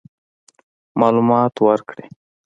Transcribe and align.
معلومات 0.99 1.53
ورکړي. 1.65 2.05